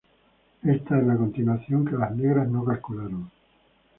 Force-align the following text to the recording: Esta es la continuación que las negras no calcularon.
Esta 0.63 0.97
es 0.97 1.05
la 1.05 1.15
continuación 1.15 1.85
que 1.85 1.95
las 1.95 2.09
negras 2.15 2.49
no 2.49 2.65
calcularon. 2.65 3.29